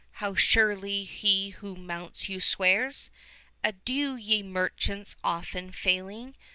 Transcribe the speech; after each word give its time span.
5 0.13 0.13
(How 0.13 0.33
surely 0.33 1.03
he 1.03 1.49
who 1.51 1.75
mounts 1.75 2.27
you 2.27 2.39
swears!) 2.39 3.11
Adieu, 3.63 4.15
ye 4.15 4.41
merchants 4.41 5.15
often 5.23 5.71
failing! 5.71 6.35